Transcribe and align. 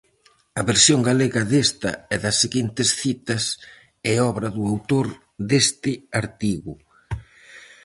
A 0.59 0.61
versión 0.71 0.99
galega 1.09 1.41
desta 1.51 1.91
e 2.13 2.15
das 2.23 2.35
seguintes 2.43 2.89
citas 3.01 3.43
é 4.11 4.15
obra 4.31 4.47
do 4.55 4.63
autor 4.73 5.07
deste 5.49 5.91
artigo. 6.21 6.73